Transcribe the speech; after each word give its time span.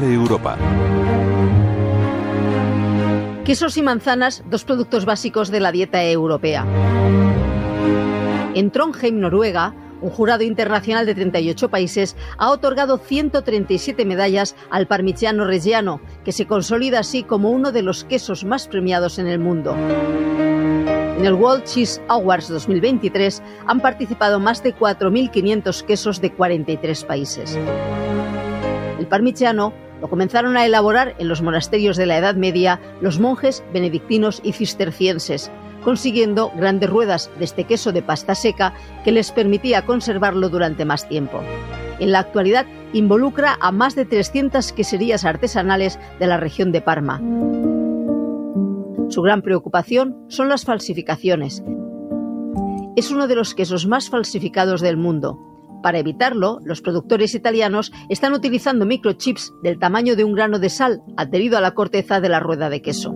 Canal 0.00 0.14
Europa. 0.14 0.56
Quesos 3.44 3.76
y 3.76 3.82
manzanas, 3.82 4.42
dos 4.48 4.64
productos 4.64 5.04
básicos 5.04 5.50
de 5.50 5.60
la 5.60 5.72
dieta 5.72 6.02
europea. 6.04 6.64
En 8.54 8.70
Trondheim, 8.70 9.20
Noruega, 9.20 9.74
un 10.00 10.10
jurado 10.10 10.42
internacional 10.42 11.04
de 11.04 11.14
38 11.14 11.68
países 11.68 12.16
ha 12.38 12.50
otorgado 12.50 12.96
137 12.96 14.06
medallas 14.06 14.56
al 14.70 14.86
Parmigiano 14.86 15.44
Reggiano, 15.44 16.00
que 16.24 16.32
se 16.32 16.46
consolida 16.46 17.00
así 17.00 17.22
como 17.22 17.50
uno 17.50 17.70
de 17.70 17.82
los 17.82 18.04
quesos 18.04 18.44
más 18.44 18.68
premiados 18.68 19.18
en 19.18 19.26
el 19.26 19.38
mundo. 19.38 19.76
En 19.76 21.26
el 21.26 21.34
World 21.34 21.64
Cheese 21.64 22.00
Awards 22.08 22.48
2023 22.48 23.42
han 23.66 23.80
participado 23.80 24.40
más 24.40 24.62
de 24.62 24.74
4.500 24.74 25.84
quesos 25.84 26.22
de 26.22 26.32
43 26.32 27.04
países. 27.04 27.58
El 28.98 29.06
parmigiano 29.06 29.74
lo 30.00 30.08
comenzaron 30.08 30.56
a 30.56 30.64
elaborar 30.64 31.14
en 31.18 31.28
los 31.28 31.42
monasterios 31.42 31.96
de 31.96 32.06
la 32.06 32.16
Edad 32.16 32.34
Media 32.34 32.80
los 33.00 33.20
monjes 33.20 33.62
benedictinos 33.72 34.40
y 34.42 34.52
cistercienses, 34.52 35.50
consiguiendo 35.84 36.50
grandes 36.56 36.90
ruedas 36.90 37.30
de 37.38 37.44
este 37.44 37.64
queso 37.64 37.92
de 37.92 38.02
pasta 38.02 38.34
seca 38.34 38.74
que 39.04 39.12
les 39.12 39.30
permitía 39.32 39.84
conservarlo 39.86 40.48
durante 40.48 40.84
más 40.84 41.08
tiempo. 41.08 41.40
En 41.98 42.12
la 42.12 42.20
actualidad 42.20 42.66
involucra 42.92 43.56
a 43.60 43.72
más 43.72 43.94
de 43.94 44.06
300 44.06 44.72
queserías 44.72 45.24
artesanales 45.24 45.98
de 46.18 46.26
la 46.26 46.38
región 46.38 46.72
de 46.72 46.80
Parma. 46.80 47.20
Su 49.10 49.22
gran 49.22 49.42
preocupación 49.42 50.24
son 50.28 50.48
las 50.48 50.64
falsificaciones. 50.64 51.62
Es 52.96 53.10
uno 53.10 53.28
de 53.28 53.34
los 53.34 53.54
quesos 53.54 53.86
más 53.86 54.08
falsificados 54.08 54.80
del 54.80 54.96
mundo. 54.96 55.38
Para 55.82 55.98
evitarlo, 55.98 56.58
los 56.64 56.82
productores 56.82 57.34
italianos 57.34 57.92
están 58.08 58.32
utilizando 58.34 58.84
microchips 58.84 59.52
del 59.62 59.78
tamaño 59.78 60.14
de 60.14 60.24
un 60.24 60.34
grano 60.34 60.58
de 60.58 60.68
sal 60.68 61.02
adherido 61.16 61.56
a 61.56 61.60
la 61.60 61.72
corteza 61.72 62.20
de 62.20 62.28
la 62.28 62.40
rueda 62.40 62.68
de 62.68 62.82
queso. 62.82 63.14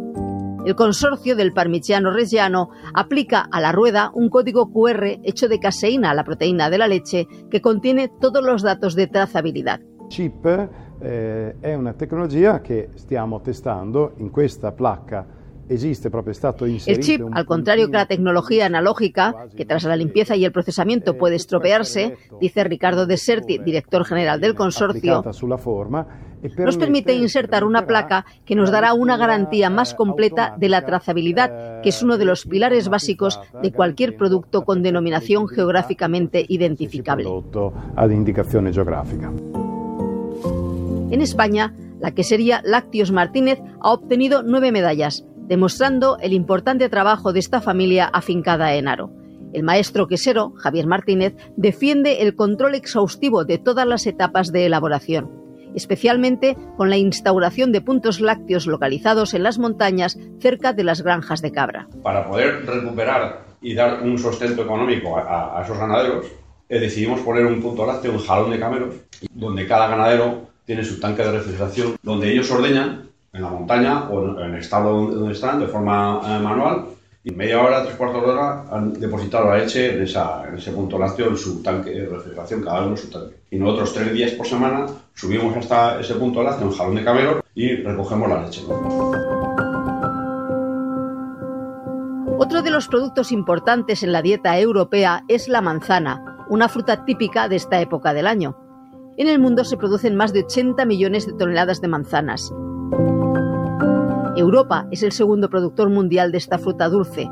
El 0.65 0.75
consorcio 0.75 1.37
del 1.37 1.53
Parmigiano 1.53 2.11
Reggiano 2.11 2.71
aplica 2.95 3.47
a 3.53 3.61
la 3.61 3.71
rueda 3.71 4.11
un 4.15 4.31
código 4.31 4.73
QR 4.73 5.19
hecho 5.23 5.47
de 5.47 5.59
caseína, 5.59 6.15
la 6.15 6.25
proteína 6.25 6.71
de 6.71 6.79
la 6.79 6.89
leche, 6.89 7.29
que 7.51 7.61
contiene 7.61 8.11
todos 8.19 8.43
los 8.43 8.63
datos 8.63 8.95
de 8.95 9.07
trazabilidad. 9.07 9.81
Chip 10.09 10.47
eh, 11.01 11.57
è 11.61 11.75
una 11.75 11.93
tecnologia 11.93 12.63
che 12.63 12.91
stiamo 12.95 13.43
testando 13.43 14.15
in 14.19 14.31
questa 14.31 14.73
placca 14.73 15.27
el 15.69 17.01
chip, 17.01 17.23
al 17.33 17.47
contrario 17.47 17.87
que 17.91 17.97
la 17.97 18.07
tecnología 18.07 18.67
analógica, 18.67 19.47
que 19.57 19.65
tras 19.65 19.85
la 19.85 19.97
limpieza 19.97 20.37
y 20.37 20.45
el 20.45 20.53
procesamiento 20.53 21.17
puede 21.17 21.37
estropearse, 21.37 22.17
dice 22.41 22.65
Ricardo 22.65 23.07
Deserti, 23.07 23.59
director 23.59 24.05
general 24.05 24.41
del 24.41 24.55
consorcio, 24.55 25.25
nos 26.59 26.77
permite 26.77 27.15
insertar 27.15 27.65
una 27.65 27.87
placa 27.87 28.27
que 28.45 28.55
nos 28.55 28.71
dará 28.71 28.93
una 28.93 29.17
garantía 29.17 29.71
más 29.71 29.95
completa 29.95 30.55
de 30.59 30.69
la 30.69 30.85
trazabilidad, 30.85 31.81
que 31.83 31.89
es 31.89 32.03
uno 32.03 32.19
de 32.19 32.27
los 32.27 32.45
pilares 32.45 32.89
básicos 32.89 33.41
de 33.63 33.73
cualquier 33.73 34.17
producto 34.17 34.65
con 34.65 34.83
denominación 34.83 35.49
geográficamente 35.49 36.45
identificable. 36.49 37.29
En 41.11 41.21
España, 41.23 41.75
la 42.01 42.11
quesería 42.11 42.61
Lácteos 42.65 43.13
Martínez 43.13 43.61
ha 43.81 43.93
obtenido 43.93 44.43
nueve 44.43 44.73
medallas, 44.73 45.25
demostrando 45.47 46.19
el 46.21 46.33
importante 46.33 46.89
trabajo 46.89 47.33
de 47.33 47.41
esta 47.41 47.61
familia 47.61 48.07
afincada 48.07 48.75
en 48.75 48.89
Aro. 48.89 49.11
El 49.53 49.63
maestro 49.63 50.09
quesero, 50.09 50.53
Javier 50.57 50.87
Martínez, 50.87 51.35
defiende 51.57 52.23
el 52.23 52.35
control 52.35 52.75
exhaustivo 52.75 53.45
de 53.45 53.59
todas 53.59 53.87
las 53.87 54.07
etapas 54.07 54.51
de 54.51 54.67
elaboración, 54.67 55.31
especialmente 55.75 56.57
con 56.77 56.91
la 56.91 56.97
instauración 56.97 57.71
de 57.71 57.81
puntos 57.81 58.21
lácteos 58.21 58.67
localizados 58.67 59.33
en 59.33 59.45
las 59.45 59.59
montañas 59.59 60.19
cerca 60.41 60.73
de 60.73 60.85
las 60.85 61.03
granjas 61.03 61.41
de 61.41 61.53
cabra. 61.53 61.89
Para 62.03 62.29
poder 62.29 62.67
recuperar 62.67 63.45
y 63.61 63.75
dar 63.75 64.03
un 64.03 64.19
sustento 64.19 64.63
económico 64.63 65.17
a, 65.17 65.63
esos 65.63 65.79
ganaderos, 65.79 66.27
eh, 66.69 66.81
decidimos 66.81 67.21
poner 67.21 67.47
un 67.47 67.63
punto 67.63 67.87
lácteo, 67.87 68.13
un 68.13 68.19
jalón 68.19 68.51
de 68.51 68.59
cameros, 68.59 68.95
donde 69.33 69.67
cada 69.67 69.87
ganadero 69.87 70.49
tiene 70.65 70.83
su 70.83 70.99
tanque 70.99 71.23
de 71.23 71.31
refrigeración, 71.31 71.97
donde 72.03 72.33
ellos 72.33 72.51
ordeñan 72.51 73.11
en 73.35 73.43
la 73.43 73.49
montaña 73.49 74.09
o 74.11 74.41
en 74.41 74.55
el 74.55 74.61
estado 74.61 75.07
donde 75.11 75.33
están 75.33 75.59
de 75.59 75.67
forma 75.67 76.21
eh, 76.25 76.41
manual 76.41 76.87
y 77.25 77.33
media 77.33 77.61
hora, 77.61 77.83
tres 77.83 77.97
cuartos 77.97 78.23
de 78.23 78.31
hora 78.31 78.65
han 78.71 78.93
depositado 78.93 79.49
la 79.49 79.57
leche 79.57 79.97
en, 79.97 80.03
ese 80.03 80.73
punto 80.73 80.99
lácteo 80.99 81.29
en 81.29 81.37
su 81.37 81.63
tanque 81.63 81.91
de 81.91 82.07
refrigeración, 82.07 82.63
cada 82.63 82.83
uno 82.83 82.91
en 82.91 82.97
su 82.99 83.11
tanque. 83.11 83.35
Y 83.51 83.59
nosotros 83.59 83.95
tres 83.95 84.13
días 84.13 84.33
por 84.33 84.47
semana 84.47 84.87
subimos 85.15 85.57
hasta 85.57 85.99
ese 85.99 86.15
punto 86.15 86.43
lácteo 86.43 86.69
en 86.69 86.75
jalón 86.75 86.95
de 86.97 87.05
camero 87.05 87.45
y 87.55 87.77
recogemos 87.77 88.29
la 88.29 88.43
leche. 88.43 88.63
Otro 92.37 92.63
de 92.63 92.71
los 92.71 92.89
productos 92.89 93.33
importantes 93.33 94.03
en 94.03 94.13
la 94.13 94.21
dieta 94.21 94.59
europea 94.59 95.25
es 95.29 95.49
la 95.49 95.63
manzana, 95.63 96.45
una 96.51 96.69
fruta 96.69 97.07
típica 97.07 97.49
de 97.49 97.57
esta 97.57 97.81
época 97.81 98.13
del 98.13 98.27
año. 98.27 98.59
En 99.17 99.29
el 99.29 99.39
mundo 99.39 99.65
se 99.65 99.79
producen 99.79 100.15
más 100.15 100.35
de 100.35 100.41
80 100.41 100.85
millones 100.85 101.27
de 101.27 101.33
toneladas 101.33 101.81
de 101.81 101.89
manzanas. 101.89 102.53
Europa 104.37 104.87
es 104.91 105.03
el 105.03 105.13
segundo 105.13 105.49
productor 105.49 105.91
mundial 105.91 106.33
de 106.33 106.39
esta 106.39 106.59
fruta 106.59 106.89
dulce. 106.89 107.23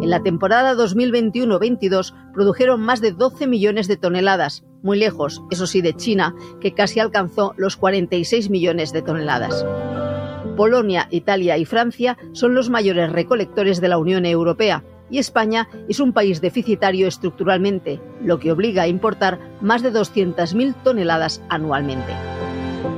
En 0.00 0.10
la 0.10 0.22
temporada 0.22 0.74
2021-22 0.74 2.14
produjeron 2.32 2.80
más 2.80 3.00
de 3.00 3.12
12 3.12 3.46
millones 3.46 3.88
de 3.88 3.96
toneladas, 3.96 4.64
muy 4.82 4.98
lejos, 4.98 5.42
eso 5.50 5.66
sí, 5.66 5.80
de 5.80 5.94
China, 5.94 6.34
que 6.60 6.72
casi 6.72 7.00
alcanzó 7.00 7.54
los 7.56 7.76
46 7.76 8.50
millones 8.50 8.92
de 8.92 9.02
toneladas. 9.02 9.64
Polonia, 10.56 11.08
Italia 11.10 11.56
y 11.56 11.64
Francia 11.64 12.16
son 12.32 12.54
los 12.54 12.70
mayores 12.70 13.10
recolectores 13.10 13.80
de 13.80 13.88
la 13.88 13.98
Unión 13.98 14.26
Europea 14.26 14.84
y 15.10 15.18
España 15.18 15.68
es 15.88 16.00
un 16.00 16.12
país 16.12 16.40
deficitario 16.40 17.06
estructuralmente, 17.08 18.00
lo 18.22 18.38
que 18.38 18.52
obliga 18.52 18.84
a 18.84 18.88
importar 18.88 19.38
más 19.60 19.82
de 19.82 19.92
200.000 19.92 20.74
toneladas 20.82 21.42
anualmente. 21.48 22.12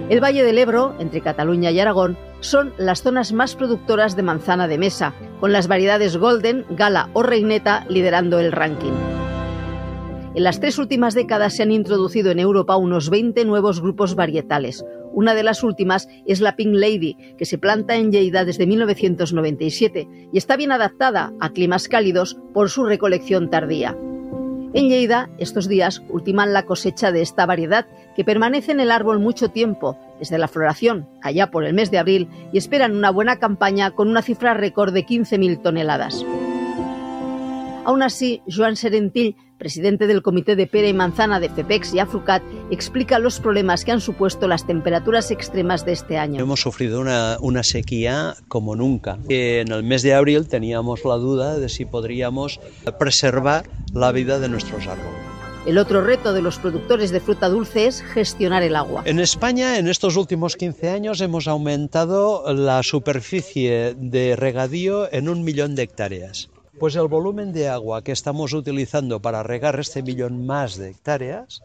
El 0.09 0.23
Valle 0.23 0.45
del 0.45 0.59
Ebro, 0.59 0.95
entre 0.99 1.23
Cataluña 1.23 1.71
y 1.71 1.81
Aragón, 1.81 2.17
son 2.45 2.75
las 2.77 3.03
zonas 3.03 3.33
más 3.33 3.57
productoras 3.57 4.17
de 4.17 4.23
manzana 4.23 4.69
de 4.69 4.79
mesa, 4.79 5.15
con 5.41 5.53
las 5.53 5.67
variedades 5.67 6.17
Golden, 6.19 6.67
Gala 6.71 7.09
o 7.15 7.23
Reineta 7.23 7.87
liderando 7.89 8.39
el 8.39 8.53
ranking. 8.53 8.93
En 10.35 10.43
las 10.43 10.61
tres 10.61 10.79
últimas 10.79 11.15
décadas 11.15 11.55
se 11.55 11.63
han 11.63 11.71
introducido 11.71 12.31
en 12.31 12.41
Europa 12.41 12.77
unos 12.77 13.09
20 13.09 13.45
nuevos 13.45 13.81
grupos 13.81 14.15
varietales. 14.15 14.85
Una 15.13 15.35
de 15.35 15.45
las 15.45 15.63
últimas 15.63 16.09
es 16.27 16.41
la 16.41 16.57
Pink 16.57 16.75
Lady, 16.75 17.17
que 17.39 17.47
se 17.47 17.57
planta 17.57 17.95
en 17.95 18.11
Lleida 18.11 18.45
desde 18.45 18.67
1997 18.67 20.09
y 20.33 20.37
está 20.37 20.57
bien 20.57 20.73
adaptada 20.73 21.33
a 21.41 21.51
climas 21.51 21.89
cálidos 21.89 22.37
por 22.53 22.69
su 22.69 22.85
recolección 22.85 23.49
tardía. 23.49 23.97
En 24.75 24.89
Lleida, 24.89 25.31
estos 25.39 25.69
días 25.69 26.03
ultiman 26.09 26.53
la 26.53 26.67
cosecha 26.67 27.13
de 27.13 27.23
esta 27.23 27.47
variedad 27.47 27.87
que 28.17 28.25
permanece 28.25 28.73
en 28.73 28.81
el 28.81 28.91
árbol 28.91 29.21
mucho 29.21 29.51
tiempo, 29.51 29.97
desde 30.19 30.39
la 30.39 30.49
floración, 30.49 31.09
allá 31.23 31.51
por 31.51 31.65
el 31.65 31.75
mes 31.75 31.91
de 31.91 31.99
abril, 31.99 32.29
y 32.53 32.59
esperan 32.59 32.97
una 32.97 33.11
buena 33.11 33.39
campaña 33.39 33.93
con 33.93 34.09
una 34.09 34.23
cifra 34.23 34.55
récord 34.55 34.93
de 34.93 35.07
15.000 35.07 35.63
toneladas. 35.63 36.25
Aún 37.87 38.03
así, 38.03 38.41
Joan 38.49 38.77
Serentill, 38.77 39.37
presidente 39.59 40.07
del 40.07 40.23
Comité 40.23 40.57
de 40.57 40.67
Pera 40.67 40.89
y 40.89 40.95
Manzana 40.95 41.39
de 41.39 41.51
FEPEX 41.51 41.93
y 41.93 41.99
Afrucat, 41.99 42.43
explica 42.71 43.19
los 43.19 43.41
problemas 43.41 43.85
que 43.85 43.93
han 43.93 44.01
supuesto 44.01 44.49
las 44.49 44.67
temperaturas 44.67 45.31
extremas 45.31 45.85
de 45.85 45.93
este 45.93 46.17
año. 46.17 46.41
Hemos 46.41 46.61
sufrido 46.61 47.01
una 47.01 47.63
sequía 47.63 48.37
como 48.49 48.75
nunca. 48.75 49.19
En 49.29 49.71
el 49.71 49.85
mes 49.85 50.03
de 50.03 50.15
abril 50.15 50.49
teníamos 50.49 51.05
la 51.05 51.17
duda 51.17 51.59
de 51.59 51.69
si 51.69 51.85
podríamos 51.85 52.59
preservar 52.99 53.69
la 53.93 54.13
vida 54.13 54.39
de 54.39 54.49
nuestros 54.49 54.87
árboles. 54.87 55.34
El 55.67 55.79
otro 55.79 56.03
reto 56.03 56.35
de 56.35 56.43
los 56.43 56.59
productores 56.59 57.11
de 57.11 57.21
fruta 57.21 57.49
dulce 57.49 57.87
es 57.87 58.03
gestionar 58.03 58.63
el 58.63 58.77
agua. 58.77 59.03
En 59.07 59.19
España, 59.19 59.79
en 59.79 59.89
estos 59.89 60.17
últimos 60.17 60.57
15 60.57 60.91
años, 60.91 61.23
hemos 61.23 61.49
aumentado 61.49 62.53
la 62.53 62.83
superficie 62.83 63.95
de 63.97 64.37
regadío 64.37 65.11
en 65.11 65.31
un 65.31 65.43
millón 65.43 65.75
de 65.75 65.85
hectáreas. 65.85 66.51
Pues 66.79 66.97
el 66.97 67.09
volumen 67.09 67.55
de 67.55 67.71
agua 67.71 68.05
que 68.05 68.13
estamos 68.13 68.53
utilizando 68.53 69.21
para 69.21 69.43
regar 69.43 69.81
este 69.81 70.03
millón 70.03 70.45
más 70.45 70.77
de 70.77 70.91
hectáreas 70.91 71.63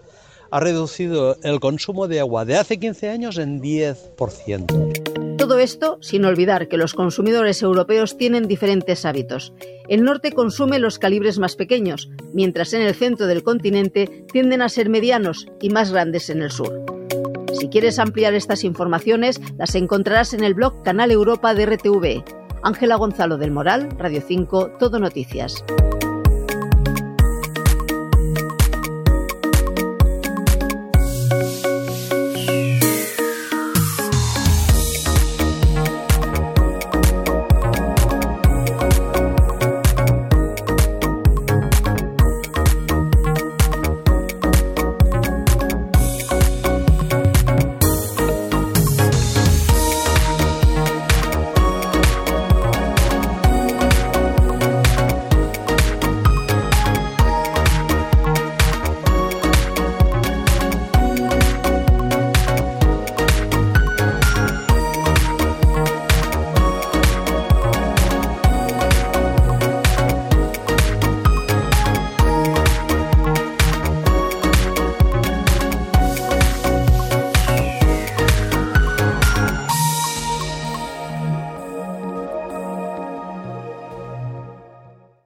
ha 0.52 0.60
reducido 0.60 1.38
el 1.44 1.60
consumo 1.60 2.08
de 2.08 2.20
agua 2.20 2.46
de 2.46 2.58
hace 2.58 2.80
15 2.80 3.10
años 3.10 3.38
en 3.38 3.62
10%. 3.62 5.38
Todo 5.38 5.60
esto 5.60 5.98
sin 6.02 6.26
olvidar 6.26 6.68
que 6.68 6.78
los 6.78 6.94
consumidores 6.94 7.62
europeos 7.62 8.18
tienen 8.18 8.48
diferentes 8.48 9.06
hábitos. 9.06 9.54
El 9.88 10.04
norte 10.04 10.32
consume 10.32 10.80
los 10.80 11.00
calibres 11.00 11.40
más 11.40 11.56
pequeños, 11.56 12.10
mientras 12.34 12.74
en 12.74 12.82
el 12.82 12.94
centro 12.94 13.26
del 13.28 13.44
continente 13.44 14.26
tienden 14.32 14.62
a 14.62 14.70
ser 14.70 14.90
medianos 14.90 15.48
y 15.62 15.70
más 15.70 15.92
grandes 15.92 16.30
en 16.30 16.42
el 16.42 16.52
sur. 16.52 16.86
Si 17.60 17.70
quieres 17.70 18.00
ampliar 18.00 18.34
estas 18.34 18.64
informaciones, 18.64 19.42
las 19.58 19.76
encontrarás 19.76 20.34
en 20.34 20.44
el 20.44 20.54
blog 20.54 20.84
Canal 20.84 21.12
Europa 21.12 21.54
de 21.54 21.66
RTV 21.66 22.24
Ángela 22.62 22.96
Gonzalo 22.96 23.38
del 23.38 23.52
Moral, 23.52 23.90
Radio 23.98 24.22
5, 24.26 24.72
Todo 24.80 25.00
Noticias. 25.00 25.64